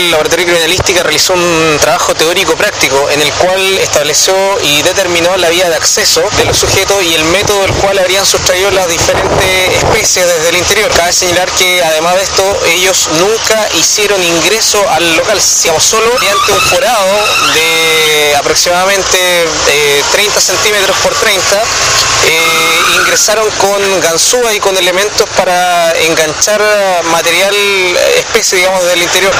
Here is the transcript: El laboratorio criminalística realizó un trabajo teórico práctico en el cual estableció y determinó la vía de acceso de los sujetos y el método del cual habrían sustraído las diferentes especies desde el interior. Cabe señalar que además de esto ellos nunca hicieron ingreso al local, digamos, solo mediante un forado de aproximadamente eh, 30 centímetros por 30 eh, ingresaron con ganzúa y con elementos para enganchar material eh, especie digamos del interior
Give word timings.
El 0.00 0.10
laboratorio 0.12 0.46
criminalística 0.46 1.02
realizó 1.02 1.34
un 1.34 1.76
trabajo 1.78 2.14
teórico 2.14 2.54
práctico 2.56 3.10
en 3.10 3.20
el 3.20 3.30
cual 3.34 3.60
estableció 3.78 4.34
y 4.62 4.80
determinó 4.80 5.36
la 5.36 5.50
vía 5.50 5.68
de 5.68 5.76
acceso 5.76 6.22
de 6.38 6.46
los 6.46 6.56
sujetos 6.56 7.02
y 7.02 7.14
el 7.14 7.24
método 7.24 7.60
del 7.60 7.72
cual 7.74 7.98
habrían 7.98 8.24
sustraído 8.24 8.70
las 8.70 8.88
diferentes 8.88 9.76
especies 9.76 10.26
desde 10.26 10.48
el 10.48 10.56
interior. 10.56 10.90
Cabe 10.96 11.12
señalar 11.12 11.50
que 11.50 11.82
además 11.84 12.16
de 12.16 12.22
esto 12.22 12.62
ellos 12.68 13.10
nunca 13.18 13.68
hicieron 13.78 14.22
ingreso 14.24 14.82
al 14.88 15.16
local, 15.16 15.38
digamos, 15.62 15.84
solo 15.84 16.10
mediante 16.18 16.52
un 16.52 16.60
forado 16.62 17.26
de 17.52 18.36
aproximadamente 18.38 19.18
eh, 19.68 20.02
30 20.12 20.40
centímetros 20.40 20.96
por 21.02 21.14
30 21.14 21.62
eh, 22.26 23.00
ingresaron 23.00 23.48
con 23.52 24.00
ganzúa 24.00 24.54
y 24.54 24.60
con 24.60 24.76
elementos 24.76 25.28
para 25.36 25.92
enganchar 26.00 26.60
material 27.04 27.54
eh, 27.54 28.14
especie 28.18 28.58
digamos 28.58 28.84
del 28.86 29.02
interior 29.02 29.32